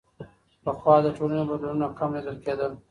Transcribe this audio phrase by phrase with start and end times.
[0.63, 2.71] پخوا د ټولنې بدلونونه کم لیدل کېدل.